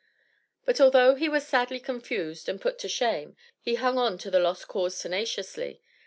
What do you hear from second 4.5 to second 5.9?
cause" tenaciously.